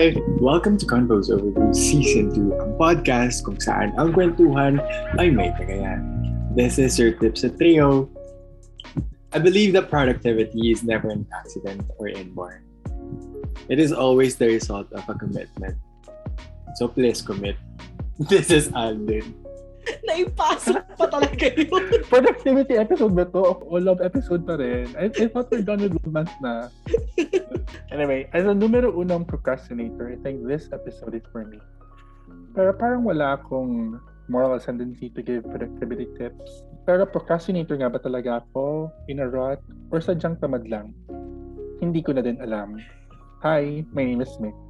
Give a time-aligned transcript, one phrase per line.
[0.00, 0.16] Hi!
[0.40, 4.80] Welcome to Convos Overview Season 2, ang podcast kung saan ang kwentuhan
[5.20, 6.00] ay may tagayan.
[6.56, 8.08] This is your tips sa trio.
[9.36, 12.64] I believe that productivity is never an accident or inborn.
[13.68, 15.76] It is always the result of a commitment.
[16.80, 17.60] So please commit.
[18.32, 19.36] This is Alden.
[20.08, 21.84] Naipasok pa talaga yun.
[22.12, 23.64] Productivity episode ba to?
[23.64, 24.92] O love episode pa rin?
[24.96, 26.68] I, I thought we're done with romance na.
[27.94, 31.58] anyway, as a numero unang procrastinator, I think this episode is for me.
[32.52, 33.98] Pero parang wala akong
[34.30, 36.62] moral ascendancy to give productivity tips.
[36.84, 38.90] Pero procrastinator nga ba talaga ako?
[39.10, 39.60] In a rut?
[39.90, 40.94] Or sadyang tamad lang?
[41.80, 42.78] Hindi ko na din alam.
[43.40, 44.69] Hi, my name is Smith.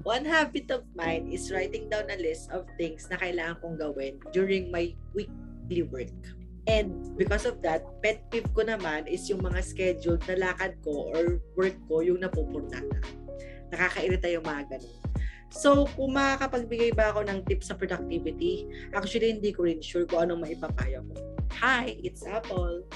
[0.00, 4.16] One habit of mine is writing down a list of things na kailangan kong gawin
[4.32, 6.16] during my weekly work.
[6.64, 11.12] And because of that, pet peeve ko naman is yung mga scheduled na lakad ko
[11.12, 12.98] or work ko yung napupunta na.
[13.76, 14.96] Nakakairita yung mga ganun.
[15.52, 18.64] So, kung makakapagbigay ba ako ng tips sa productivity,
[18.96, 21.14] actually hindi ko rin sure kung anong maipapayo ko.
[21.60, 22.88] Hi, it's Apple.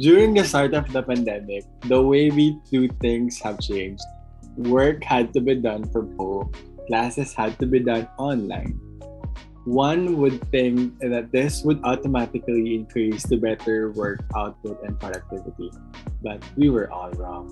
[0.00, 4.04] During the start of the pandemic, the way we do things have changed.
[4.56, 6.52] Work had to be done from home.
[6.88, 8.80] Classes had to be done online.
[9.66, 15.72] One would think that this would automatically increase the better work output and productivity.
[16.22, 17.50] But we were all wrong.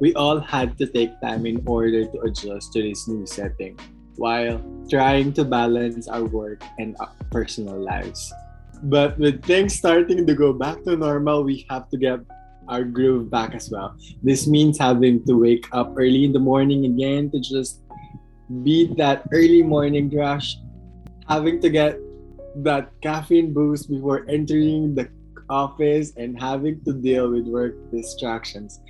[0.00, 3.78] We all had to take time in order to adjust to this new setting
[4.18, 8.34] while trying to balance our work and our personal lives.
[8.82, 12.20] But with things starting to go back to normal, we have to get
[12.68, 13.96] our groove back as well.
[14.22, 17.80] This means having to wake up early in the morning again to just
[18.62, 20.56] beat that early morning rush,
[21.28, 21.98] having to get
[22.56, 25.08] that caffeine boost before entering the
[25.50, 28.80] office and having to deal with work distractions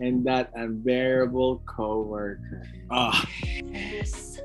[0.00, 2.66] and that unbearable coworker.
[2.90, 3.24] Ah.
[3.64, 4.40] Yes.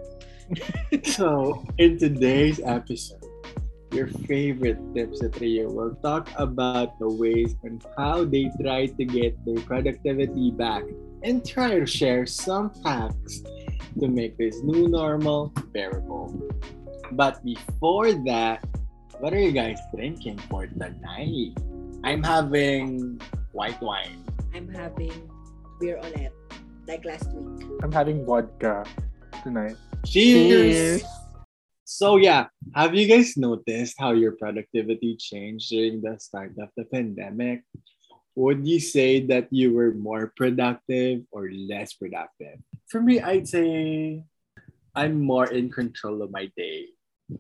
[1.04, 3.23] so, in today's episode,
[3.94, 9.06] your favorite tips at Rio will talk about the ways and how they try to
[9.06, 10.84] get their productivity back
[11.22, 13.42] and try to share some hacks
[14.00, 16.34] to make this new normal bearable.
[17.12, 18.66] But before that,
[19.20, 21.54] what are you guys drinking for tonight?
[22.04, 23.22] I'm having
[23.54, 24.26] white wine.
[24.54, 25.30] I'm having
[25.80, 26.34] beer on it,
[26.88, 27.68] like last week.
[27.84, 28.84] I'm having vodka
[29.44, 29.78] tonight.
[30.04, 31.04] Cheers!
[31.84, 36.86] So yeah, have you guys noticed how your productivity changed during the start of the
[36.86, 37.64] pandemic?
[38.36, 42.58] Would you say that you were more productive or less productive?
[42.88, 44.24] For me, I'd say
[44.96, 46.96] I'm more in control of my day.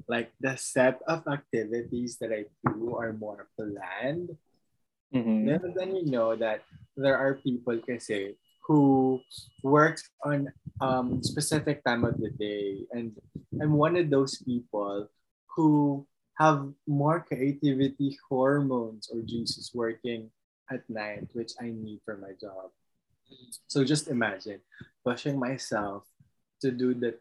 [0.07, 4.37] Like the set of activities that I do are more planned.
[5.13, 5.45] Mm-hmm.
[5.47, 6.61] Then, then you know that
[6.97, 9.19] there are people kasi who
[9.61, 10.47] works on
[10.81, 13.11] um specific time of the day and
[13.61, 15.07] I'm one of those people
[15.55, 16.07] who
[16.39, 20.31] have more creativity hormones or juices working
[20.71, 22.71] at night which I need for my job.
[23.67, 24.61] So just imagine
[25.05, 26.07] pushing myself
[26.61, 27.19] to do the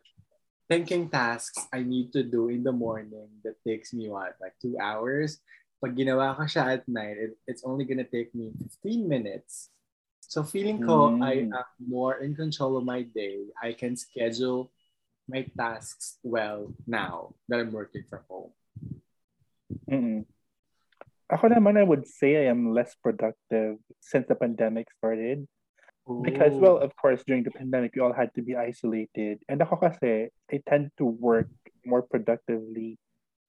[0.69, 4.79] thinking tasks I need to do in the morning that takes me what like 2
[4.81, 5.43] hours.
[5.83, 8.55] Pag ginawa ko siya at night, it, it's only gonna take me
[8.87, 9.75] 15 minutes
[10.33, 11.21] So feeling ko Mm.
[11.21, 13.53] I am more in control of my day.
[13.61, 14.73] I can schedule
[15.29, 18.57] my tasks well now that I'm working from home.
[19.85, 20.25] Mm-mm.
[21.29, 25.45] Ako naman, I would say I am less productive since the pandemic started.
[26.09, 29.45] Because, well, of course, during the pandemic, we all had to be isolated.
[29.53, 31.53] And ako kasi, I tend to work
[31.85, 32.97] more productively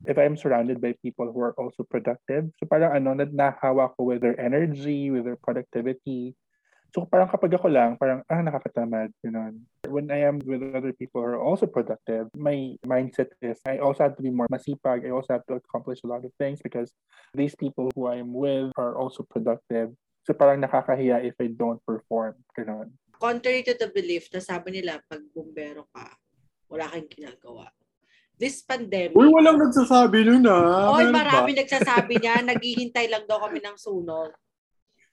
[0.03, 2.51] if I'm surrounded by people who are also productive.
[2.59, 6.35] So parang ano, na nahawa ko with their energy, with their productivity.
[6.93, 9.65] So parang kapag ako lang, parang, ah, nakakatamad, yun.
[9.89, 14.05] When I am with other people who are also productive, my mindset is I also
[14.05, 15.01] have to be more masipag.
[15.01, 16.93] I also have to accomplish a lot of things because
[17.33, 19.89] these people who I am with are also productive.
[20.21, 22.37] So parang nakakahiya if I don't perform.
[22.53, 22.93] Ganon.
[23.17, 26.13] Contrary to the belief na sabi nila, pag bumbero ka,
[26.69, 27.73] wala kang ginagawa.
[28.37, 30.93] This pandemic, Uy, walang nagsasabi nun ah.
[30.93, 31.17] Oy, Meron ba?
[31.25, 34.29] marami nagsasabi niya, naghihintay lang daw kami ng sunog.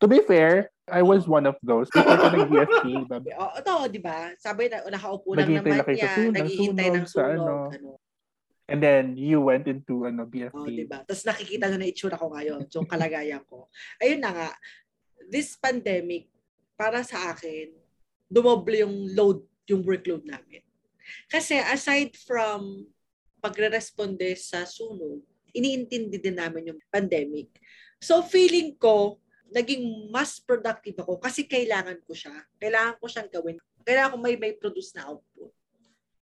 [0.00, 1.86] To be fair, I was one of those.
[1.88, 3.30] Before ka nag-DFT, babe.
[3.38, 4.34] O, ito, di ba?
[4.36, 7.54] Sabi na, nakaupo lang naman sa niya, sunog, naghihintay ng sunog, sa ano.
[7.70, 7.90] Ano.
[8.70, 10.66] And then you went into ano, Oh, BFT.
[10.70, 11.02] di ba?
[11.02, 13.66] Tapos nakikita nyo na itsura ko ngayon, yung kalagayan ko.
[13.98, 14.48] Ayun na nga,
[15.26, 16.30] this pandemic,
[16.74, 17.70] para sa akin,
[18.30, 20.62] dumoble yung load, yung workload namin.
[21.26, 22.86] Kasi aside from
[23.42, 27.50] pagre-responde sa sunog, iniintindi din namin yung pandemic.
[27.98, 29.18] So feeling ko,
[29.50, 32.34] naging mas productive ako kasi kailangan ko siya.
[32.58, 35.52] Kailangan ko siyang gawin Kailangan ko may may produce na output.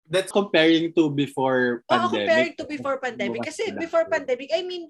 [0.07, 2.15] That's comparing to before Oo, pandemic.
[2.15, 3.43] comparing to before pandemic.
[3.43, 4.87] Kasi before pandemic, I mean,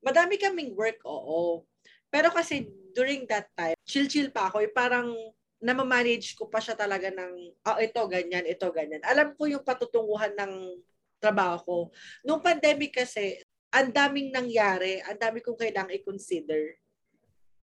[0.00, 1.68] madami kaming work, oo.
[2.08, 4.64] Pero kasi during that time, chill-chill pa ako.
[4.64, 5.12] Eh, parang
[5.60, 9.04] namamanage ko pa siya talaga ng, oh, ito, ganyan, ito, ganyan.
[9.04, 10.80] Alam ko yung patutunguhan ng
[11.20, 11.76] trabaho ko.
[12.24, 13.36] Nung pandemic kasi,
[13.68, 16.78] ang daming nangyari, ang dami kong kailangang i-consider.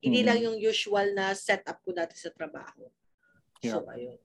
[0.01, 0.27] Hindi Mhm.
[0.27, 2.85] lang yung usual na setup ko dati sa trabaho.
[3.65, 3.93] So, Yeah.
[3.93, 4.19] ayun.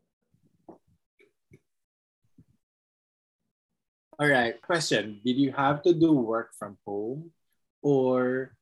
[4.21, 4.61] All right.
[4.61, 7.33] Question: Did you have to do work from home,
[7.81, 8.53] or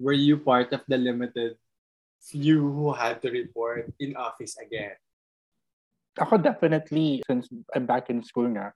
[0.00, 1.60] were you part of the limited
[2.24, 4.96] few who had to report in office again?
[6.18, 7.46] Ako definitely, since
[7.76, 8.74] I'm back in school nga,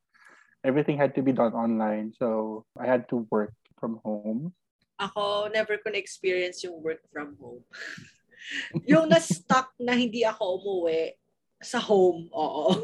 [0.63, 2.15] everything had to be done online.
[2.15, 4.55] So I had to work from home.
[5.03, 7.67] Ako never ko na-experience yung work from home.
[8.91, 11.19] yung na-stuck na hindi ako umuwi
[11.63, 12.75] sa home, oo.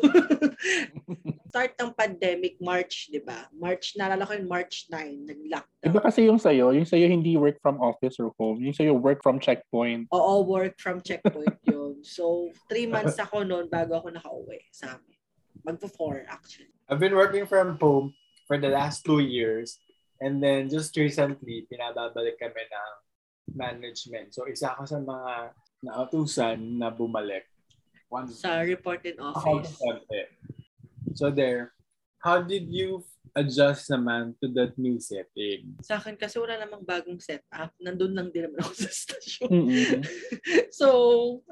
[1.51, 3.51] Start ng pandemic, March, di ba?
[3.51, 5.87] March, naalala ko yung March 9, nag-lockdown.
[5.91, 8.63] Iba kasi yung sa'yo, yung sa'yo hindi work from office or home.
[8.63, 10.07] Yung sa'yo work from checkpoint.
[10.15, 11.99] Oo, work from checkpoint yun.
[12.07, 15.19] So, three months ako noon bago ako nakauwi sa amin.
[15.67, 16.71] Magpo-four, actually.
[16.87, 18.15] I've been working from home
[18.47, 19.83] for the last two years,
[20.21, 22.93] and then just recently, pinababalik kami ng
[23.55, 24.35] management.
[24.35, 25.33] So, isa ako sa mga
[25.83, 27.47] nautusan na bumalik.
[28.09, 29.77] One Sa report in office.
[31.15, 31.77] So there,
[32.25, 33.05] how did you
[33.37, 35.77] adjust naman to that new setting?
[35.85, 37.71] Sa akin kasi wala namang bagong setup.
[37.79, 39.51] Nandun lang din naman ako sa stasyon.
[39.53, 40.01] Mm-mm.
[40.81, 40.89] so,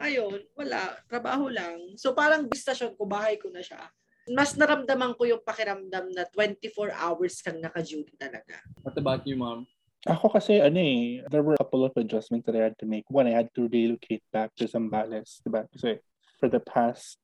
[0.00, 0.96] ayun, wala.
[1.06, 1.76] Trabaho lang.
[2.00, 3.84] So, parang stasyon ko, bahay ko na siya.
[4.30, 8.58] Mas naramdaman ko yung pakiramdam na 24 hours kang naka-duty talaga.
[8.82, 9.70] What about you, mom?
[10.06, 13.06] Ako kasi, ano eh, there were a couple of adjustments that I had to make.
[13.10, 15.66] One, I had to relocate back to Zambales, diba?
[15.66, 15.98] Kasi
[16.38, 17.18] for the past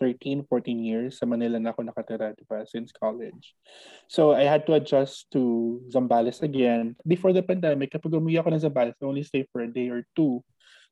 [0.00, 3.56] 13, 14 years, sa Manila na ako nakatira, diba, since college.
[4.08, 6.96] So, I had to adjust to Zambales again.
[7.04, 10.04] Before the pandemic, kapag umuwi ako ng Zambales, I only stay for a day or
[10.16, 10.44] two.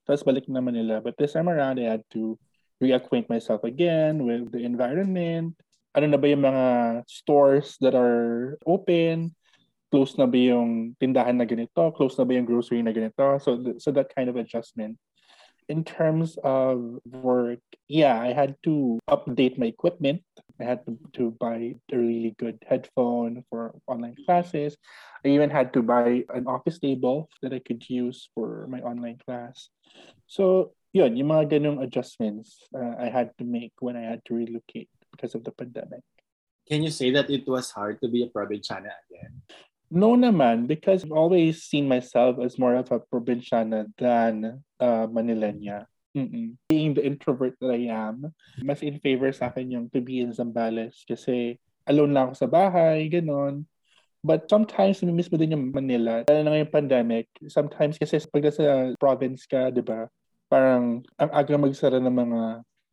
[0.08, 1.04] Tapos balik na Manila.
[1.04, 2.40] But this time around, I had to
[2.82, 5.58] reacquaint myself again with the environment.
[5.94, 6.66] Ano na ba yung mga
[7.08, 9.34] stores that are open?
[9.90, 13.40] close na ba yung tindahan na ganito, close na ba yung grocery na ganito.
[13.40, 15.00] So, th- so that kind of adjustment.
[15.68, 20.24] In terms of work, yeah, I had to update my equipment.
[20.56, 24.76] I had to, to buy a really good headphone for online classes.
[25.24, 29.20] I even had to buy an office table that I could use for my online
[29.20, 29.68] class.
[30.26, 34.34] So, yun, yung mga ganong adjustments uh, I had to make when I had to
[34.34, 36.02] relocate because of the pandemic.
[36.66, 39.40] Can you say that it was hard to be a provinciana again?
[39.88, 45.88] No naman, because I've always seen myself as more of a provinciana than uh, Manilena.
[46.12, 46.60] Mm-mm.
[46.68, 50.36] Being the introvert that I am, mas in favor sa akin yung to be in
[50.36, 51.56] Zambales kasi
[51.88, 53.64] alone lang ako sa bahay, ganon.
[54.20, 56.26] But sometimes, namimiss mo din yung Manila.
[56.26, 60.10] Lalo na ngayong pandemic, sometimes kasi pag nasa province ka, di ba,
[60.48, 62.40] parang ang aga magsara ng mga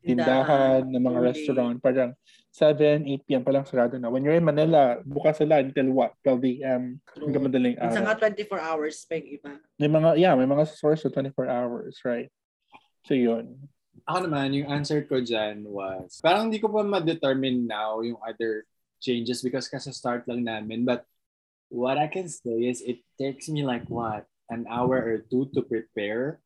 [0.06, 1.28] tindahan, ng mga Okay.
[1.34, 2.10] restaurant, parang
[2.54, 3.42] 7, 8 p.m.
[3.42, 4.08] pa lang sarado na.
[4.08, 6.14] When you're in Manila, bukas sila until what?
[6.22, 7.02] 12 a.m.
[7.18, 8.14] hanggang madaling Minsan araw.
[8.14, 9.52] nga 24 hours pa yung iba.
[9.76, 12.30] May mga, yeah, may mga stores na 24 hours, right?
[13.04, 13.66] So yun.
[14.06, 18.62] Ako naman, yung answer ko dyan was, parang hindi ko pa ma-determine now yung other
[19.02, 20.86] changes because kasi start lang namin.
[20.86, 21.02] But
[21.68, 25.66] what I can say is it takes me like what, an hour or two to
[25.66, 26.38] prepare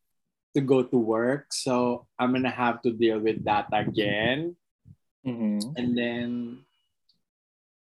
[0.54, 1.52] to go to work.
[1.52, 4.56] So I'm gonna have to deal with that again.
[5.22, 5.76] Mhm.
[5.76, 6.30] And then,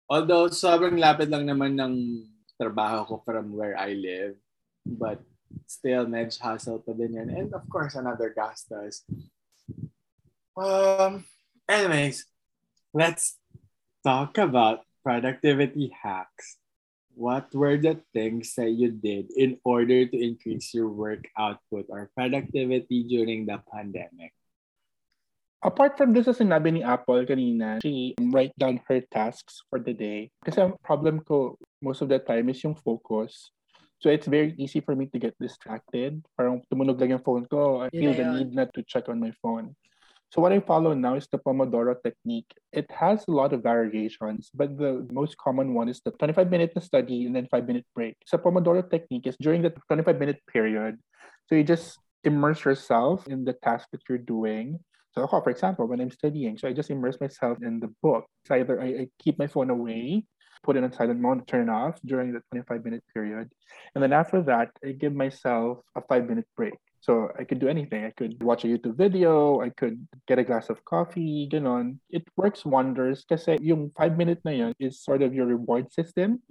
[0.09, 1.95] although sobrang lapit lang naman ng
[2.55, 4.39] trabaho ko from where I live,
[4.85, 5.19] but
[5.67, 7.29] still, medyo hassle pa din yan.
[7.29, 9.03] And of course, another gastos.
[10.55, 11.27] Um,
[11.67, 12.25] anyways,
[12.95, 13.35] let's
[14.03, 16.57] talk about productivity hacks.
[17.15, 22.11] What were the things that you did in order to increase your work output or
[22.11, 24.35] productivity during the pandemic?
[25.63, 30.29] Apart from this, sinabi ni Apple kanina, she write down her tasks for the day.
[30.43, 33.49] Kasi ang problem ko most of the time is yung focus.
[34.03, 36.21] So it's very easy for me to get distracted.
[36.37, 37.81] Parang tumunog lang yung phone ko.
[37.81, 39.73] I feel na the need not to check on my phone.
[40.31, 42.51] So what I follow now is the Pomodoro technique.
[42.73, 46.73] It has a lot of variations, but the most common one is the 25 minute
[46.83, 48.17] study and then 5 minute break.
[48.25, 50.97] So Pomodoro technique is during the 25 minute period.
[51.47, 54.79] So you just immerse yourself in the task that you're doing.
[55.13, 58.25] So for example, when I'm studying, so I just immerse myself in the book.
[58.45, 60.25] So either I, I keep my phone away,
[60.63, 63.49] put it on silent mode, turn it off during the 25 minute period.
[63.93, 66.73] And then after that, I give myself a five minute break.
[67.05, 68.03] So I could do anything.
[68.03, 72.01] I could watch a YouTube video, I could get a glass of coffee, You ganon.
[72.09, 76.41] It works wonders kasi yung five minute na yun is sort of your reward system.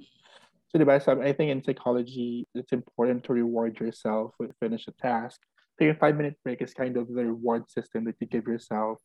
[0.71, 4.87] So diba, so I think in psychology, it's important to reward yourself when you finish
[4.87, 5.43] a task.
[5.75, 9.03] So your five minute break is kind of the reward system that you give yourself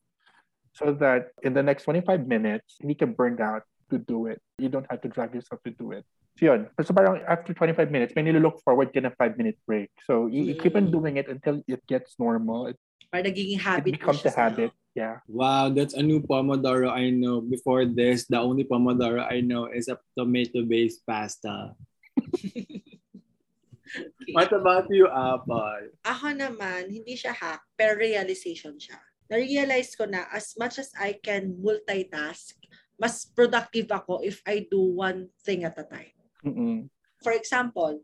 [0.78, 4.38] so that in the next 25 minutes, you can burn out to do it.
[4.58, 6.06] You don't have to drag yourself to do it.
[6.40, 6.72] So yun.
[6.80, 9.92] So parang after 25 minutes, may nilook forward ka na 5 minute break.
[10.08, 10.96] So you, you keep on mm.
[10.96, 12.72] doing it until it gets normal.
[12.72, 12.80] It,
[13.12, 13.92] Para nagiging it habit.
[13.92, 14.72] na becomes a habit.
[14.72, 14.96] sa'yo.
[14.96, 15.20] Yeah.
[15.28, 17.44] Wow, that's a new Pomodoro I know.
[17.44, 21.76] Before this, the only Pomodoro I know is a tomato-based pasta.
[22.16, 22.80] Okay.
[24.32, 25.90] What about you, Apple?
[26.06, 29.02] Ako naman, hindi siya hack, pero realization siya.
[29.26, 32.54] Na-realize ko na as much as I can multitask,
[32.94, 36.19] mas productive ako if I do one thing at a time.
[36.44, 36.88] Mm-mm.
[37.20, 38.00] For example,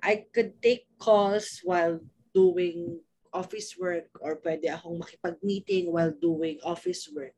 [0.00, 2.00] I could take calls while
[2.32, 7.34] doing office work or pwede akong makipag-meeting while doing office work.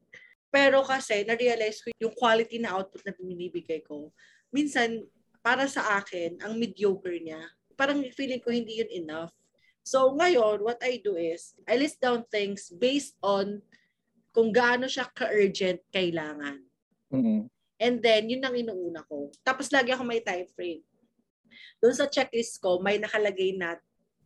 [0.52, 4.12] Pero kasi, na-realize ko yung quality na output na binibigay ko,
[4.52, 5.04] minsan,
[5.40, 7.40] para sa akin, ang mediocre niya,
[7.74, 9.32] parang feeling ko hindi yun enough.
[9.82, 13.64] So ngayon, what I do is, I list down things based on
[14.30, 16.62] kung gaano siya ka-urgent kailangan.
[17.10, 17.50] Mm-mm.
[17.82, 19.34] And then, yun ang inuuna ko.
[19.42, 20.86] Tapos lagi ako may time frame.
[21.82, 23.74] Doon sa checklist ko, may nakalagay na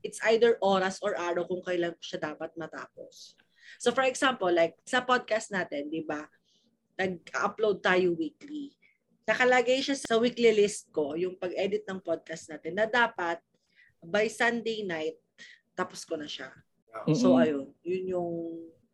[0.04, 3.32] it's either oras or araw kung kailan siya dapat matapos.
[3.80, 6.28] So for example, like sa podcast natin, di ba,
[7.00, 8.76] nag-upload tayo weekly.
[9.26, 13.40] Nakalagay siya sa weekly list ko, yung pag-edit ng podcast natin, na dapat
[14.04, 15.18] by Sunday night,
[15.74, 16.52] tapos ko na siya.
[17.12, 17.42] So Mm-mm.
[17.42, 18.32] ayun, yun yung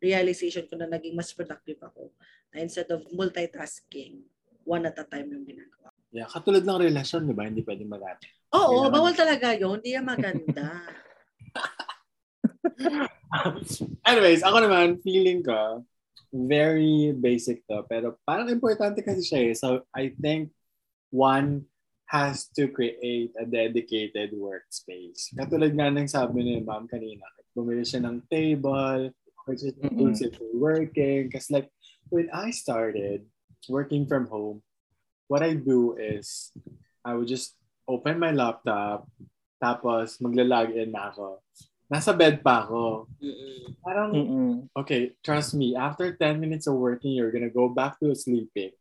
[0.01, 2.11] realization ko na naging mas productive ako.
[2.51, 4.25] Na instead of multitasking,
[4.63, 5.89] one at a time yung ginagawa.
[6.13, 7.49] Yeah, katulad ng relasyon, di ba?
[7.49, 8.21] Hindi pwedeng marami.
[8.53, 9.81] Oo, Kailangan- bawal talaga yun.
[9.81, 10.65] Hindi yan maganda.
[14.05, 15.81] Anyways, ako naman, feeling ko,
[16.29, 17.81] very basic to.
[17.89, 19.53] Pero parang importante kasi siya eh.
[19.57, 20.53] So, I think
[21.09, 21.65] one
[22.13, 25.33] has to create a dedicated workspace.
[25.33, 27.25] Katulad nga ng sabi ni ma'am kanina,
[27.57, 29.09] bumili siya ng table,
[29.49, 31.33] which is inclusive for working.
[31.33, 31.73] Kasi like,
[32.13, 33.25] when I started
[33.69, 34.61] working from home,
[35.27, 36.51] what I do is,
[37.03, 37.55] I would just
[37.87, 39.07] open my laptop,
[39.61, 41.39] tapos magla-log in na ako.
[41.91, 43.07] Nasa bed pa ako.
[43.21, 43.75] Mm-mm.
[43.83, 44.53] Parang, Mm-mm.
[44.75, 48.71] okay, trust me, after 10 minutes of working, you're gonna go back to sleeping.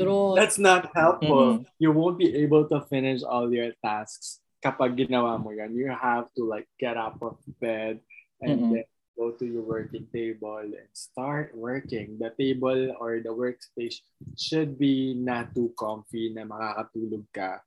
[0.00, 0.32] True.
[0.32, 1.60] That's not helpful.
[1.60, 1.68] Mhm.
[1.76, 5.76] You won't be able to finish all your tasks kapag ginawa mo yan.
[5.76, 8.00] You have to like get up of bed
[8.40, 8.70] and Mhm.
[8.72, 8.88] then
[9.18, 12.14] go to your working table and start working.
[12.22, 13.98] The table or the workspace
[14.38, 17.58] should be not too comfy na makakatulog ka.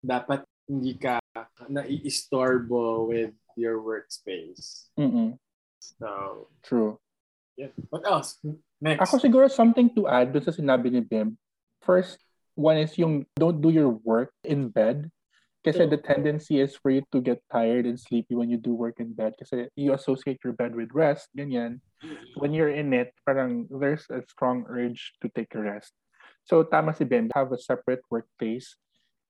[0.00, 1.20] Dapat hindi ka
[1.68, 4.88] naiistorbo with your workspace.
[4.96, 5.36] Mm-mm.
[5.78, 6.96] So, True.
[7.60, 7.74] yeah.
[7.92, 8.40] What else?
[8.80, 9.04] Next.
[9.04, 11.36] Ako siguro something to add dun sa sinabi ni Bim.
[11.84, 12.22] First,
[12.54, 15.10] one is yung don't do your work in bed.
[15.68, 18.96] Kasi the tendency is for you to get tired and sleepy when you do work
[19.04, 19.36] in bed.
[19.36, 21.84] Kasi you associate your bed with rest, ganyan.
[22.40, 25.92] When you're in it, parang there's a strong urge to take a rest.
[26.48, 28.80] So tama si Ben, have a separate workplace.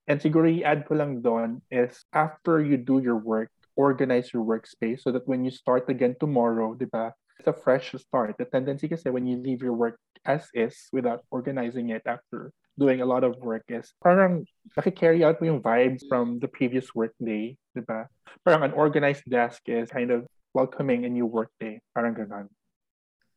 [0.07, 5.03] And siguro i-add ko lang doon is after you do your work, organize your workspace
[5.03, 8.35] so that when you start again tomorrow, di ba, it's a fresh start.
[8.39, 13.01] The tendency kasi when you leave your work as is without organizing it after doing
[13.01, 14.47] a lot of work is parang
[14.79, 18.07] nakikarry out mo yung vibes from the previous work day, ba?
[18.47, 21.83] Parang an organized desk is kind of welcoming a new work day.
[21.95, 22.47] Parang ganon.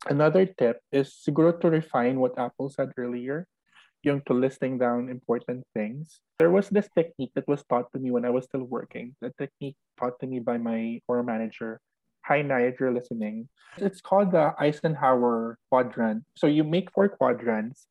[0.10, 3.46] Another tip is siguro to refine what Apple said earlier,
[4.01, 6.22] yung to listing down important things.
[6.41, 9.13] There was this technique that was taught to me when I was still working.
[9.22, 11.77] The technique taught to me by my core manager.
[12.25, 13.50] Hi, Naya, if you're listening.
[13.78, 16.24] It's called the Eisenhower quadrant.
[16.38, 17.88] So you make four quadrants.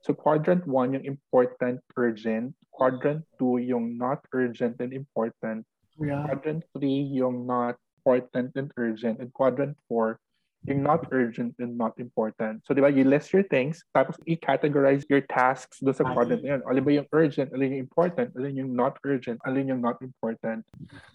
[0.00, 2.54] So quadrant one, yung important, urgent.
[2.72, 5.66] Quadrant two, yung not urgent and important.
[6.00, 6.24] Yeah.
[6.24, 9.20] Quadrant three, yung not important and urgent.
[9.20, 10.18] And quadrant four,
[10.64, 12.64] yung not urgent and not important.
[12.64, 16.56] So, di ba, you list your things, tapos i-categorize your tasks doon sa quadrant na
[16.56, 16.62] yun.
[16.64, 20.64] Alin ba yung urgent, alin yung important, alin yung not urgent, alin yung not important.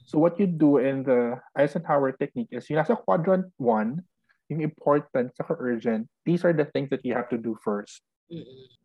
[0.06, 3.98] So, what you do in the Eisenhower technique is, yung nasa quadrant 1,
[4.50, 8.02] yung important sa urgent, these are the things that you have to do first.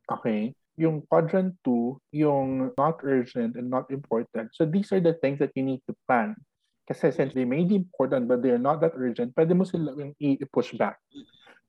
[0.08, 0.52] Okay?
[0.76, 4.52] Yung quadrant 2, yung not urgent and not important.
[4.52, 6.36] So these are the things that you need to plan.
[6.84, 10.76] Kasi since they may be important but they're not that urgent, pwede mo silang i-push
[10.76, 11.00] back.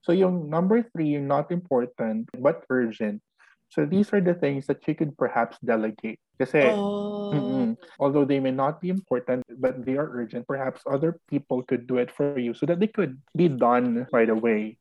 [0.04, 3.24] So yung number 3, yung not important but urgent,
[3.70, 6.20] So these are the things that you could perhaps delegate.
[6.40, 7.76] Kasi, Oh.
[8.00, 11.98] although they may not be important, but they are urgent, perhaps other people could do
[11.98, 14.78] it for you so that they could be done right away.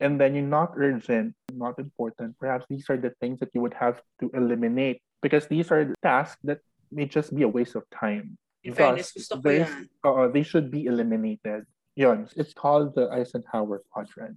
[0.00, 2.38] And then you're not urgent, not important.
[2.40, 6.40] Perhaps these are the things that you would have to eliminate because these are tasks
[6.44, 8.40] that may just be a waste of time.
[8.60, 9.88] In fairness, gusto ko yan.
[10.04, 11.64] uh, they should be eliminated.
[11.96, 14.36] Yun, it's called the Eisenhower quadrant.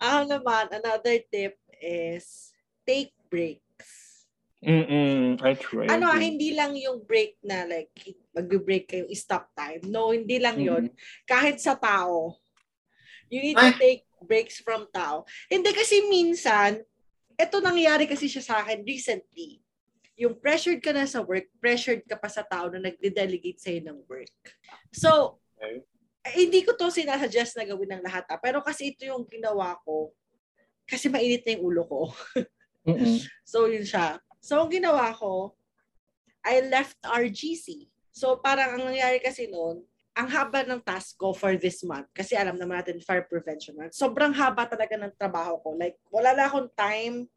[0.00, 2.54] Ako naman, another tip is
[2.86, 4.26] take breaks.
[4.60, 5.88] Mm-mm, I try.
[5.88, 7.92] Ano, ah, hindi lang yung break na like,
[8.36, 9.80] mag-break kayo, stop time.
[9.88, 10.92] No, hindi lang yon
[11.24, 12.36] Kahit sa tao.
[13.32, 13.78] You need to Ay.
[13.80, 15.24] take breaks from tao.
[15.48, 16.84] Hindi kasi minsan,
[17.40, 19.59] ito nangyari kasi siya sa akin recently.
[20.20, 24.04] Yung pressured ka na sa work, pressured ka pa sa tao na nagde-delegate sa'yo ng
[24.04, 24.36] work.
[24.92, 25.84] So, Okay.
[26.28, 28.24] eh, hindi ko to sinasuggest na gawin ng lahat.
[28.28, 28.40] Ah.
[28.40, 30.12] Pero kasi ito yung ginawa ko.
[30.88, 32.00] Kasi mainit na yung ulo ko.
[33.44, 34.16] So, yun siya.
[34.40, 35.52] So, ang ginawa ko,
[36.40, 37.92] I left RGC.
[38.08, 39.84] So, parang ang nangyari kasi noon,
[40.16, 43.92] ang haba ng task ko for this month, kasi alam naman natin, fire prevention month,
[43.94, 45.76] sobrang haba talaga ng trabaho ko.
[45.76, 47.28] Like, wala na akong time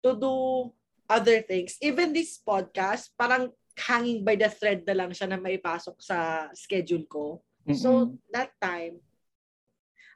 [0.00, 0.70] to do
[1.08, 1.80] other things.
[1.80, 7.08] Even this podcast, parang hanging by the thread na lang siya na maipasok sa schedule
[7.08, 7.42] ko.
[7.68, 8.96] So, that time,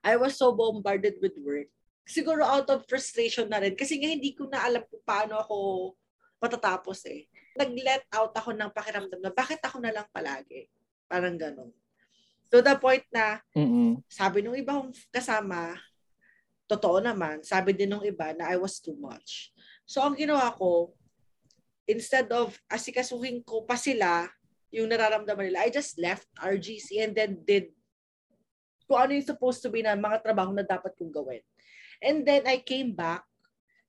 [0.01, 1.69] I was so bombarded with work.
[2.09, 3.77] Siguro out of frustration na rin.
[3.77, 5.57] Kasi nga hindi ko na alam kung paano ako
[6.43, 7.31] matatapos eh.
[7.55, 10.67] Nag-let out ako ng pakiramdam na bakit ako na lang palagi.
[11.07, 11.71] Parang ganun.
[12.51, 14.03] To the point na, Mm-mm.
[14.11, 15.77] sabi nung iba kong kasama,
[16.67, 19.52] totoo naman, sabi din nung iba na I was too much.
[19.93, 20.97] So, ang ginawa ko,
[21.85, 24.25] instead of asikasuhin ko pa sila,
[24.73, 27.69] yung nararamdaman nila, I just left RGC and then did
[28.89, 31.45] kung ano yung supposed to be na mga trabaho na dapat kong gawin.
[32.01, 33.21] And then I came back,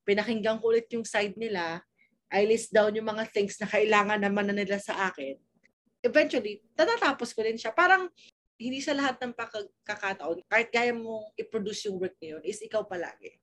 [0.04, 1.80] pinakinggan ko ulit yung side nila,
[2.28, 5.40] I list down yung mga things na kailangan naman na nila sa akin.
[6.04, 7.72] Eventually, tatatapos ko din siya.
[7.72, 8.12] Parang
[8.60, 12.84] hindi sa lahat ng pagkakataon, kahit kaya mong i-produce yung work na yun, is ikaw
[12.84, 13.40] palagi.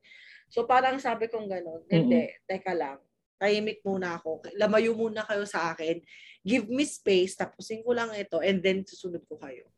[0.50, 2.98] So parang sabi kong gano'n, hindi, teka lang,
[3.38, 6.02] tahimik muna ako, lamayo muna kayo sa akin,
[6.42, 9.70] give me space, tapusin ko lang ito, and then susunod ko kayo.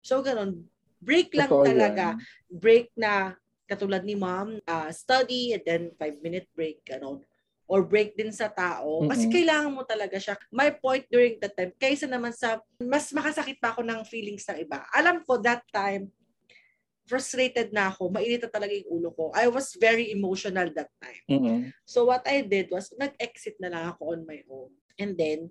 [0.00, 0.54] So gano'n,
[1.02, 2.14] break lang Totoo talaga.
[2.14, 2.22] yan.
[2.46, 3.34] Break na
[3.68, 7.20] katulad ni ma'am, ah, study, and then five-minute break, gano'n.
[7.68, 9.04] Or break din sa tao.
[9.04, 9.34] Kasi Mm-mm.
[9.34, 10.40] kailangan mo talaga siya.
[10.48, 14.64] My point during that time, kaysa naman sa, mas makasakit pa ako ng feelings ng
[14.64, 14.88] iba.
[14.96, 16.08] Alam ko that time,
[17.08, 19.32] frustrated na ako, mainit na talaga yung ulo ko.
[19.32, 21.24] I was very emotional that time.
[21.26, 21.60] Mm-mm.
[21.88, 24.70] So what I did was, nag-exit na lang ako on my own.
[25.00, 25.48] And then,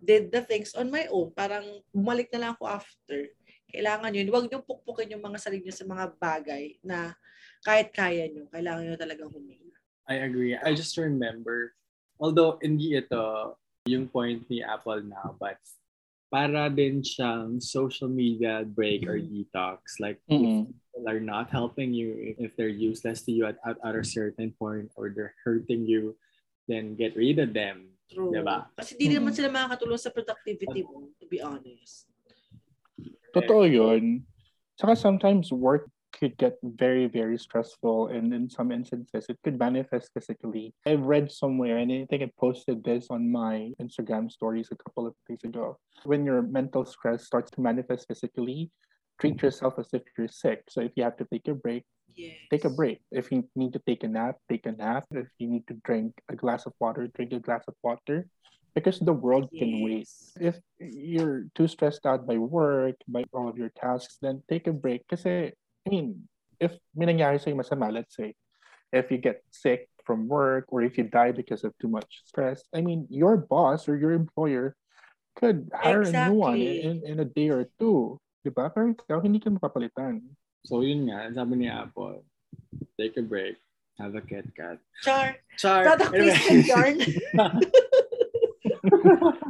[0.00, 1.34] did the things on my own.
[1.36, 3.28] Parang bumalik na lang ako after.
[3.68, 4.32] Kailangan yun.
[4.32, 7.12] Huwag niyong pukpukin yung mga sarili niyo sa mga bagay na
[7.60, 9.76] kahit kaya niyo, kailangan niyo talagang huminga.
[10.08, 10.56] I agree.
[10.56, 11.76] I just remember,
[12.16, 13.54] although hindi ito
[13.86, 15.60] yung point ni Apple now, but
[16.30, 19.98] para din siyang social media break or detox.
[19.98, 20.70] Like, if Mm-mm.
[20.70, 24.06] people are not helping you, if- if they're useless to you at, at, at a
[24.06, 26.14] certain point or they're hurting you,
[26.70, 27.90] then get rid of them.
[28.06, 28.30] True.
[28.30, 28.70] Diba?
[28.78, 29.36] Kasi di naman Mhm.
[29.42, 32.06] sila makakatulong sa productivity mo, to be honest.
[33.34, 34.22] Totoo yun.
[34.78, 40.10] Saka sometimes work could get very, very stressful and in some instances it could manifest
[40.12, 40.74] physically.
[40.86, 45.06] I've read somewhere and I think I posted this on my Instagram stories a couple
[45.06, 45.78] of days ago.
[46.04, 48.70] When your mental stress starts to manifest physically,
[49.20, 49.46] treat mm-hmm.
[49.46, 50.64] yourself as if you're sick.
[50.68, 51.84] So if you have to take a break,
[52.16, 52.36] Yes.
[52.50, 53.00] take a break.
[53.10, 55.06] If you need to take a nap, take a nap.
[55.12, 58.26] If you need to drink a glass of water, drink a glass of water.
[58.74, 60.06] Because the world can wait.
[60.38, 64.72] If you're too stressed out by work, by all of your tasks, then take a
[64.72, 65.06] break.
[65.10, 65.54] Kasi,
[65.86, 66.28] I mean,
[66.60, 68.34] if may nangyari sa'yo masama, let's say,
[68.92, 72.62] if you get sick from work or if you die because of too much stress,
[72.74, 74.76] I mean, your boss or your employer
[75.36, 76.84] could hire a new one Exactly.
[76.84, 78.20] in, in a day or two.
[78.44, 78.72] Diba?
[78.72, 80.20] Pero ikaw, hindi ka mapapalitan.
[80.64, 82.24] So yun nga, sabi ni Apple,
[83.00, 83.56] take a break,
[83.96, 84.76] have a Kit Kat.
[85.00, 85.36] Char.
[85.56, 85.96] Char!
[86.12, 86.36] Anyway.
[86.36, 86.96] placement yarn.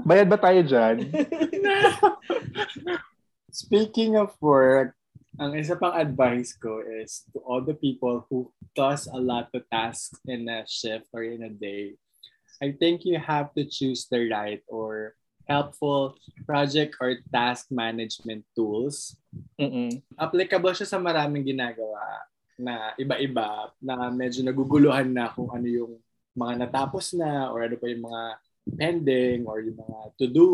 [0.06, 1.06] Bayad ba tayo dyan?
[3.50, 4.94] Speaking of work,
[5.38, 9.62] ang isa pang advice ko is to all the people who does a lot of
[9.70, 11.94] tasks in a shift or in a day,
[12.58, 15.14] I think you have to choose the right or
[15.46, 19.18] helpful project or task management tools.
[19.58, 20.02] Mm-mm.
[20.18, 22.26] Applicable siya sa maraming ginagawa
[22.60, 25.92] na iba-iba na medyo naguguluhan na kung ano yung
[26.36, 28.22] mga natapos na or ano pa yung mga
[28.66, 30.50] pending or yung mga to-do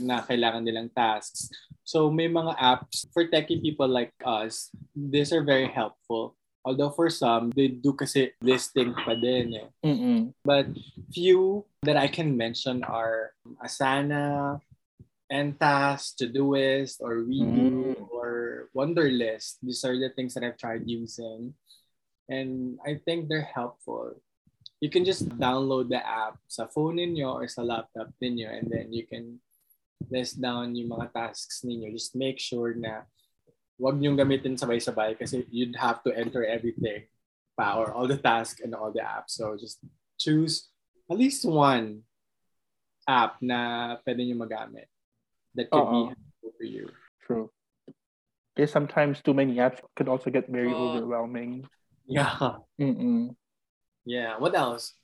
[0.00, 1.48] na kailangan nilang tasks.
[1.84, 6.36] So may mga apps for techie people like us, these are very helpful.
[6.64, 9.68] Although for some, they do kasi listing pa din eh.
[9.84, 10.32] Mm-mm.
[10.40, 10.72] But
[11.12, 14.56] few that I can mention are Asana,
[15.28, 18.08] Entas, Todoist, or Redo, Mm.
[18.08, 19.60] or Wonderlist.
[19.60, 21.52] These are the things that I've tried using.
[22.32, 24.16] And I think they're helpful.
[24.84, 28.92] You can just download the app sa phone ninyo or sa laptop ninyo and then
[28.92, 29.40] you can
[30.12, 31.88] list down yung mga tasks ninyo.
[31.88, 33.08] Just make sure na
[33.80, 37.08] wag niyong gamitin sabay-sabay kasi you'd have to enter everything
[37.56, 39.40] pa or all the tasks and all the apps.
[39.40, 39.80] So just
[40.20, 40.68] choose
[41.08, 42.04] at least one
[43.08, 44.92] app na pwede niyo magamit
[45.56, 46.92] that could be helpful for you.
[47.24, 47.48] True.
[48.52, 50.92] Because sometimes too many apps could also get very Oo.
[50.92, 51.64] overwhelming.
[52.04, 52.60] Yeah.
[52.76, 53.32] Mm-mm.
[54.04, 54.36] Yeah.
[54.38, 54.94] What else?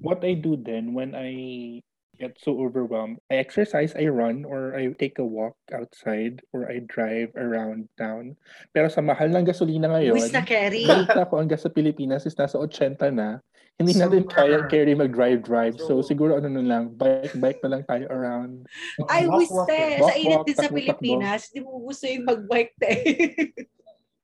[0.00, 1.80] What I do then when I
[2.20, 6.84] get so overwhelmed, I exercise, I run, or I take a walk outside, or I
[6.84, 8.36] drive around town.
[8.76, 10.84] Pero sa mahal ng gasolina ngayon, Wish na carry.
[10.84, 13.40] balita ko ang gas sa Pilipinas is nasa 80 na.
[13.80, 14.36] Hindi natin Super.
[14.36, 15.80] kaya carry mag-drive-drive.
[15.80, 16.04] So True.
[16.04, 18.68] siguro ano na lang, bike-bike na lang tayo around.
[19.08, 22.92] I Walk, wish walk, sa init din sa Pilipinas, di mo gusto yung mag-bike te.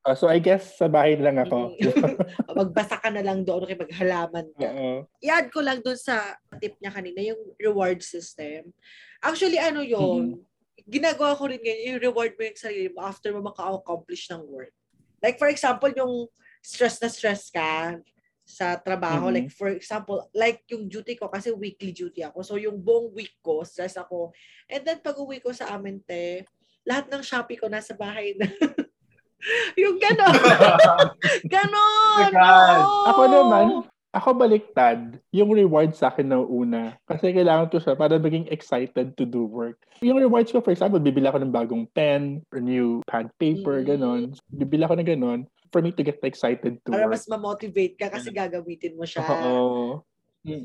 [0.07, 1.75] Ah, so I guess sa bahay lang ako.
[2.47, 4.71] Magbasa ka na lang doon kay maghalaman ka.
[4.71, 5.03] Oo.
[5.19, 8.71] i-add ko lang dun sa tip niya kanina, yung reward system.
[9.19, 10.47] Actually, ano yon
[10.87, 14.71] ginagawa ko rin ganyan, yung reward mo yung sarili mo after mo maka-accomplish ng work.
[15.19, 16.31] Like, for example, yung
[16.63, 17.99] stress na stress ka
[18.47, 19.27] sa trabaho.
[19.27, 19.35] Mhm.
[19.35, 22.47] Like, for example, like yung duty ko, kasi weekly duty ako.
[22.47, 24.31] So, yung buong week ko, stress ako.
[24.71, 26.47] And then, pag uwi ko sa amin, te,
[26.87, 28.47] lahat ng Shopee ko nasa bahay na.
[29.77, 30.35] yung ganon.
[31.55, 32.31] ganon!
[32.33, 33.07] Oh.
[33.11, 33.67] Ako naman,
[34.11, 35.21] ako baliktad.
[35.31, 36.97] Yung reward sa akin na una.
[37.05, 39.77] Kasi kailangan ko siya para maging excited to do work.
[40.01, 43.87] Yung rewards ko, for example, bibili ako ng bagong pen, or new pad paper, Mm.
[43.87, 44.21] ganon.
[44.49, 47.15] Bibili ako ng ganon for me to get excited to Para work.
[47.15, 49.21] mas ma-motivate ka kasi gagamitin mo siya.
[49.21, 50.01] Oo.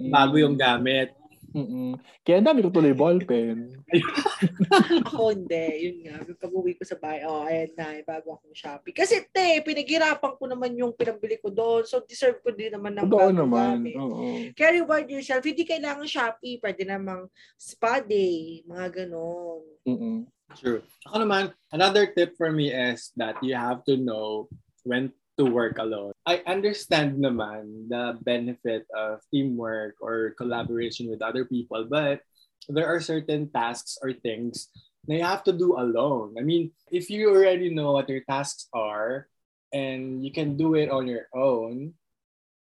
[0.07, 1.11] Bago yung gamit.
[1.51, 1.99] Mm-mm.
[2.23, 3.75] Kaya dami ko tuloy ballpen.
[5.03, 5.67] Ako hindi.
[5.83, 6.15] Yun nga.
[6.23, 8.95] Yung pag-uwi ko sa bahay, oh, ayan na, eh, bago akong Shopee.
[8.95, 11.83] Kasi, te, pinaghirapan ko naman yung pinabili ko doon.
[11.83, 13.83] So, deserve ko din naman ng bagong naman.
[13.83, 13.95] gamit.
[13.99, 14.23] Oo.
[14.55, 15.43] Kaya reward yourself.
[15.43, 16.63] Hindi kailangan Shopee.
[16.63, 17.27] Pwede namang
[17.59, 18.63] spa day.
[18.63, 19.61] Mga ganon.
[19.83, 20.17] Mm-mm.
[20.55, 20.83] True.
[21.07, 24.51] Ako naman, another tip for me is that you have to know
[24.83, 26.13] when to work alone.
[26.29, 32.21] I understand naman the benefit of teamwork or collaboration with other people, but
[32.69, 34.69] there are certain tasks or things
[35.09, 36.37] that you have to do alone.
[36.37, 39.25] I mean, if you already know what your tasks are
[39.73, 41.97] and you can do it on your own,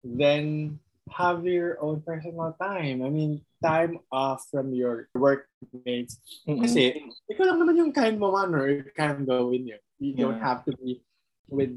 [0.05, 0.77] then
[1.09, 3.01] have your own personal time.
[3.01, 8.53] I mean, time off from your workmates kasi, ikaw lang naman yung kind mo man
[8.53, 9.81] or kind gawin yun.
[9.97, 11.01] You don't have to be
[11.49, 11.73] with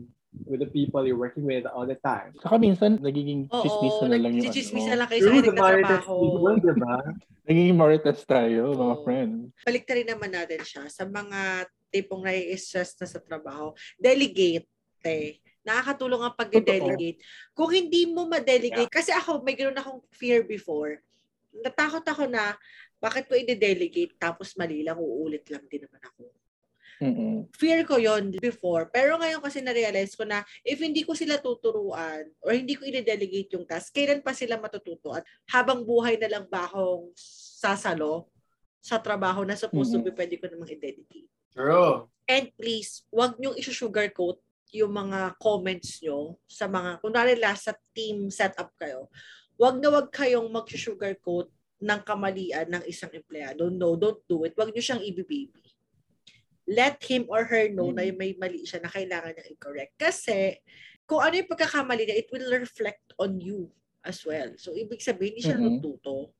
[0.47, 2.33] with the people you're working with all the time.
[2.41, 4.91] Saka minsan, nagiging chismis na lang yung nagchichismis ano.
[4.91, 6.17] na lang kayo sa akin nagtatrabaho.
[6.59, 6.97] diba?
[7.49, 9.03] Nagiging marites tayo, mga Oo.
[9.03, 9.51] friend.
[9.67, 13.75] Balik na rin naman natin siya sa mga tipong nai-stress na sa trabaho.
[13.99, 14.71] Delegate,
[15.03, 15.43] te.
[15.67, 17.19] Nakakatulong ang pag-delegate.
[17.51, 21.03] Kung hindi mo ma-delegate, kasi ako, may ganoon akong fear before.
[21.51, 22.55] Natakot ako na,
[23.03, 26.31] bakit ko i-delegate tapos mali lang, uulit lang din naman ako.
[27.01, 27.49] Mm-mm.
[27.57, 28.91] Fear ko yon before.
[28.93, 33.55] Pero ngayon kasi na-realize ko na if hindi ko sila tuturuan or hindi ko i-delegate
[33.57, 35.15] yung task, kailan pa sila matututo?
[35.15, 38.29] At habang buhay na lang ba akong sasalo
[38.83, 41.31] sa trabaho na supposed to be pwede ko namang i-dedicate?
[41.55, 42.11] True.
[42.27, 44.41] And please, wag niyong isusugarcoat
[44.73, 49.13] yung mga comments nyo sa mga, kunwari last sa team setup kayo,
[49.61, 51.53] wag na wag kayong mag-sugarcoat
[51.83, 53.69] ng kamalian ng isang empleyado.
[53.69, 54.55] No, don't do it.
[54.55, 55.72] Wag niyo siyang ibibaby.
[56.69, 59.95] Let him or her know na may mali siya na kailangan niyang i-correct.
[59.99, 60.63] Kasi,
[61.05, 63.67] kung ano yung pagkakamali niya, it will reflect on you
[64.07, 64.55] as well.
[64.59, 65.83] So, ibig sabihin, hindi siya Mhm.
[65.83, 66.31] natuto.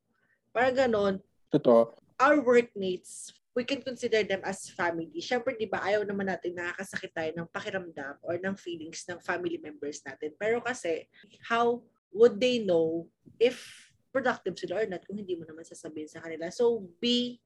[0.55, 1.19] Para ganon,
[1.51, 1.99] Totoo.
[2.23, 5.21] our workmates, we can consider them as family.
[5.21, 9.59] Siyempre, di ba, ayaw naman natin nakakasakit tayo ng pakiramdam or ng feelings ng family
[9.61, 10.33] members natin.
[10.39, 11.05] Pero kasi,
[11.51, 11.83] how
[12.15, 13.05] would they know
[13.37, 16.49] if productive sila or not kung hindi mo naman sasabihin sa kanila?
[16.49, 17.43] So, be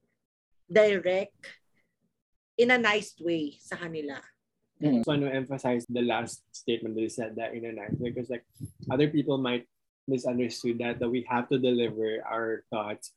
[0.67, 1.57] direct
[2.57, 4.17] in a nice way sa kanila.
[4.77, 5.01] Mm.
[5.01, 8.13] just want to emphasize the last statement that you said that in a nice way
[8.13, 8.45] because like
[8.93, 9.65] other people might
[10.05, 13.11] misunderstood that that we have to deliver our thoughts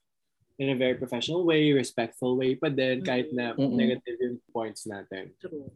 [0.60, 3.76] in a very professional way, respectful way, but then kahit na Mm-mm.
[3.80, 5.32] negative yung points natin.
[5.40, 5.72] True.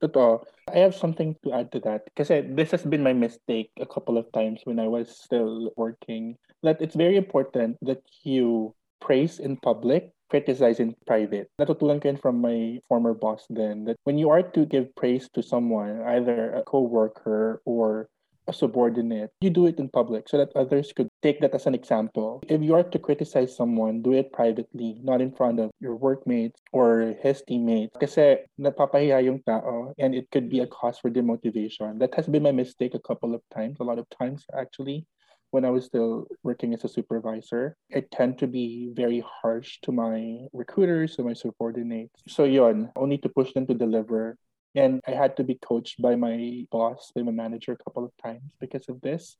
[0.00, 0.42] Totoo.
[0.72, 2.08] I have something to add to that.
[2.16, 6.40] Kasi this has been my mistake a couple of times when I was still working.
[6.64, 8.72] That it's very important that you
[9.04, 11.52] praise in public, criticize in private.
[11.60, 15.44] Natutunan ko from my former boss then that when you are to give praise to
[15.44, 18.08] someone, either a coworker or
[18.48, 21.76] a subordinate, you do it in public so that others could take that as an
[21.76, 22.42] example.
[22.48, 26.58] If you are to criticize someone, do it privately, not in front of your workmates
[26.72, 27.94] or his teammates.
[28.00, 32.00] Kasi napapahiya yung tao and it could be a cause for demotivation.
[32.00, 35.04] That has been my mistake a couple of times, a lot of times actually.
[35.52, 39.92] When I was still working as a supervisor, I tend to be very harsh to
[39.92, 42.24] my recruiters, to my subordinates.
[42.26, 44.36] So yon, only to push them to deliver
[44.74, 48.12] and I had to be coached by my boss, by my manager a couple of
[48.22, 49.36] times because of this.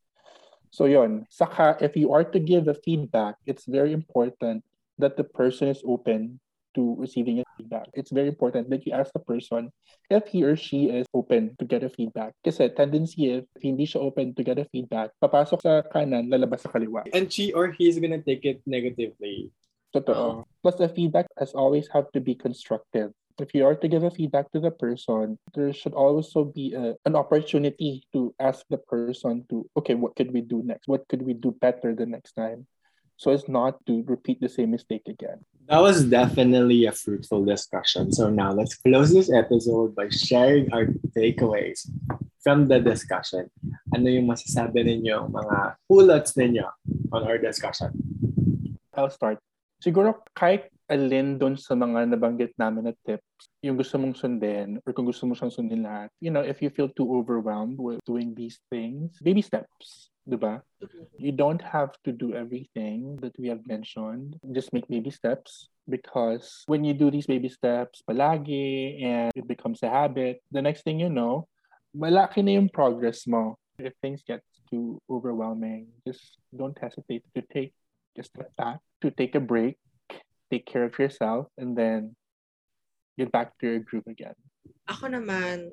[0.70, 4.64] So yon, saka if you are to give a feedback, it's very important
[4.98, 6.40] that the person is open
[6.74, 7.88] to receiving a feedback.
[7.94, 9.70] It's very important that you ask the person
[10.11, 12.32] if he or she is open to get a feedback.
[12.44, 16.70] Kasi tendency if hindi siya open to get a feedback, papasok sa kanan, lalabas sa
[16.70, 17.04] kaliwa.
[17.12, 19.52] And she or he is gonna take it negatively.
[19.92, 20.16] Totoo.
[20.16, 20.44] Oh.
[20.62, 23.12] Plus, the feedback has always have to be constructive.
[23.40, 26.96] If you are to give a feedback to the person, there should also be a,
[27.04, 30.88] an opportunity to ask the person to, okay, what could we do next?
[30.88, 32.66] What could we do better the next time?
[33.22, 35.46] So as not to repeat the same mistake again.
[35.70, 38.11] That was definitely a fruitful discussion.
[38.11, 41.87] So now let's close this episode by sharing our takeaways
[42.42, 43.46] from the discussion.
[43.94, 46.66] Ano yung masasabi ninyo, mga pullets ninyo
[47.14, 47.94] on our discussion?
[48.98, 49.38] I'll start.
[49.78, 54.90] Siguro kahit alin doon sa mga nabanggit namin na tips, yung gusto mong sundin or
[54.90, 58.35] kung gusto mo siyang sundin lahat, you know, if you feel too overwhelmed with doing
[58.35, 60.62] these things, baby steps, di ba?
[60.82, 61.04] Mm-hmm.
[61.18, 64.38] You don't have to do everything that we have mentioned.
[64.54, 69.82] Just make baby steps because when you do these baby steps palagi and it becomes
[69.82, 71.48] a habit, the next thing you know,
[71.96, 73.58] malaki na yung progress mo.
[73.78, 77.74] If things get too overwhelming, just don't hesitate to take
[78.18, 79.76] a step back, to take a break,
[80.52, 82.14] take care of yourself, and then
[83.18, 84.37] get back to your group again.
[84.87, 85.72] Ako naman,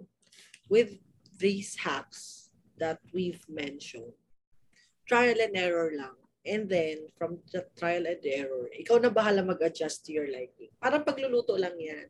[0.72, 0.98] with
[1.38, 4.16] these hacks that we've mentioned,
[5.10, 6.16] trial and error lang.
[6.46, 10.72] And then, from the trial and error, ikaw na bahala mag-adjust to your liking.
[10.78, 12.08] Parang pagluluto lang yan.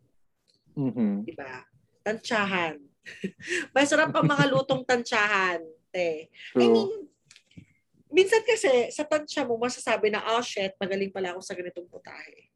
[0.77, 1.13] Mm-hmm.
[1.25, 1.65] Diba?
[2.03, 2.77] Tansyahan.
[3.75, 5.63] Masarap ang mga lutong tansyahan.
[5.89, 6.29] Te.
[6.29, 6.61] I True.
[6.61, 6.89] mean,
[8.13, 12.53] minsan kasi sa tansya mo, masasabi na, oh shit, magaling pala ako sa ganitong putahe.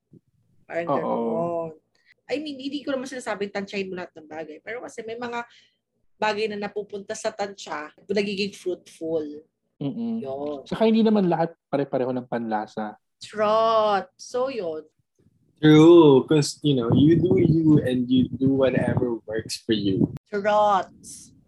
[0.70, 0.94] Parang Oo.
[0.94, 1.72] gano'n.
[2.30, 4.58] I mean, hindi ko naman sinasabing tansyahin mo lahat ng bagay.
[4.64, 5.44] Pero kasi may mga
[6.16, 9.44] bagay na napupunta sa tansya, nagiging fruitful.
[9.82, 10.22] Mm-mm.
[10.22, 10.68] Yun.
[10.68, 12.98] Saka hindi naman lahat pare-pareho ng panlasa.
[13.24, 14.12] Trot.
[14.20, 14.84] So, yun.
[15.64, 20.12] True, because you know, you do you and you do whatever works for you.
[20.28, 20.92] Trot.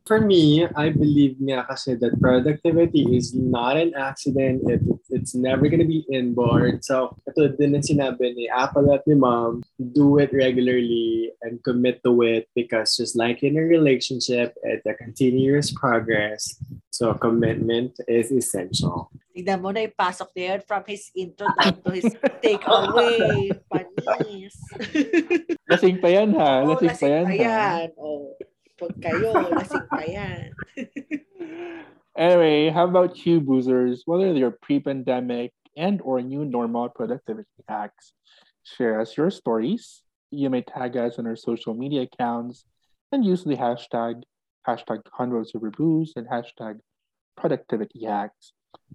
[0.06, 4.62] For me, I believe nga kasi that productivity is not an accident.
[4.70, 6.86] It, it's never gonna be inborn.
[6.86, 12.06] So, ito din ang sinabi ni Apple at ni Mom, do it regularly and commit
[12.06, 16.54] to it because just like in a relationship, it's a continuous progress.
[16.94, 19.10] So, commitment is essential.
[19.36, 22.08] Tignan mo na ipasok na yun from his intro down to his
[22.40, 23.52] takeaway.
[23.68, 24.56] Panis.
[25.68, 26.64] Lasing pa yan ha.
[26.64, 27.26] Oo, lasing, pa yan.
[27.28, 27.34] ha?
[27.36, 27.88] yan.
[28.00, 28.25] Oh,
[28.82, 30.52] lasing pa yan.
[32.18, 34.04] Anyway, how about you, boozers?
[34.06, 38.14] Whether they're pre-pandemic and or new normal productivity hacks,
[38.64, 40.02] share us your stories.
[40.32, 42.64] You may tag us on our social media accounts
[43.12, 44.24] and use the hashtag
[44.68, 46.80] hashtag convos over booze and hashtag
[47.38, 48.54] productivity hacks.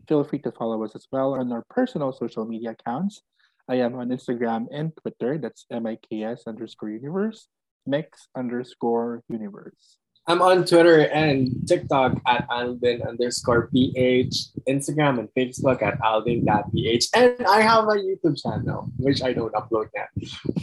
[0.09, 3.23] Feel free to follow us as well on our personal social media accounts.
[3.69, 5.39] I am on Instagram and Twitter.
[5.39, 7.49] That's M-I-K-S underscore universe,
[7.87, 9.97] mix underscore universe.
[10.29, 17.35] I'm on Twitter and TikTok at Alvin underscore PH, Instagram and Facebook at Alvin.ph, and
[17.49, 20.07] I have a YouTube channel, which I don't upload now.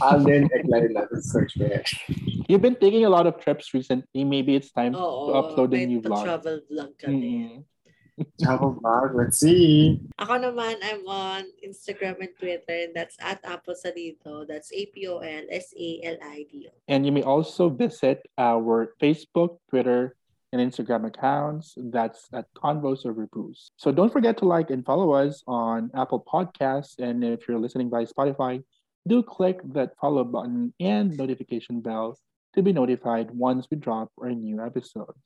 [0.00, 1.90] Alvin Eclairna, search for it.
[2.48, 4.24] You've been taking a lot of trips recently.
[4.24, 6.24] Maybe it's time Oo, to upload a new vlog.
[6.24, 7.20] travel vlog ka din.
[7.20, 7.64] Mm-mm.
[8.42, 10.00] Travel vlog, let's see.
[10.18, 14.46] Ako naman, I'm on Instagram and Twitter, and that's at Apple Salito.
[14.46, 16.70] That's A-P-O-L-S-A-L-I-D-O.
[16.88, 20.14] And you may also visit our Facebook, Twitter,
[20.52, 21.74] and Instagram accounts.
[21.76, 23.70] That's at Convos Over Booze.
[23.76, 26.98] So don't forget to like and follow us on Apple Podcasts.
[26.98, 28.62] And if you're listening by Spotify,
[29.06, 32.18] do click that follow button and notification bell
[32.54, 35.20] to be notified once we drop our new episodes.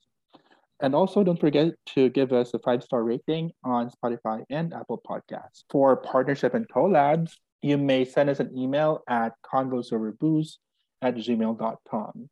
[0.81, 5.01] And also, don't forget to give us a five star rating on Spotify and Apple
[5.05, 5.63] Podcasts.
[5.69, 10.57] For partnership and collabs, you may send us an email at convosoverbooze
[11.01, 12.29] at gmail.com.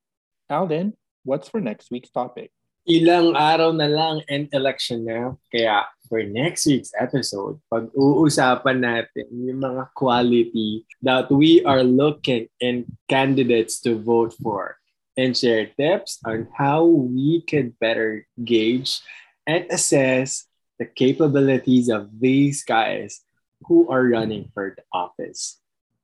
[0.50, 2.52] Alden, what's for next week's topic?
[2.90, 5.38] Ilang araw na lang and election na.
[5.54, 12.90] Kaya for next week's episode, pag-uusapan natin yung mga quality that we are looking in
[13.06, 14.81] candidates to vote for
[15.18, 19.02] and share tips on how we can better gauge
[19.46, 20.48] and assess
[20.80, 23.22] the capabilities of these guys
[23.68, 25.60] who are running for the office.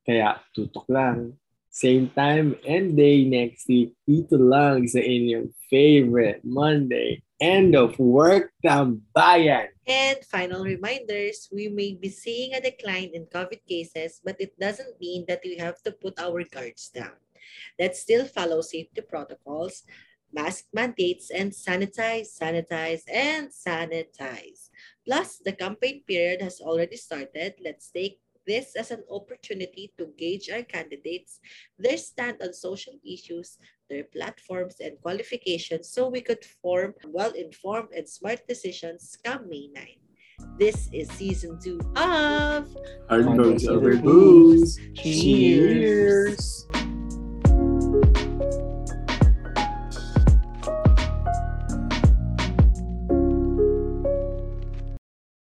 [0.05, 1.39] Kaya tutok lang.
[1.69, 8.49] Same time and day next week, dito lang sa inyong favorite Monday end of work
[8.65, 9.69] tambayan.
[9.85, 14.99] And final reminders, we may be seeing a decline in COVID cases, but it doesn't
[14.99, 17.15] mean that we have to put our guards down.
[17.79, 19.83] Let's still follow safety protocols,
[20.33, 24.69] mask mandates, and sanitize, sanitize, and sanitize.
[25.05, 27.55] Plus, the campaign period has already started.
[27.63, 31.39] Let's take this as an opportunity to gauge our candidates,
[31.77, 33.57] their stand on social issues,
[33.89, 39.85] their platforms and qualifications so we could form well-informed and smart decisions come May 9.
[40.57, 42.67] This is season two of
[43.09, 44.79] Hard Hard Books Books Over Over Booze.
[44.95, 46.65] Cheers.
[46.73, 46.86] Cheers.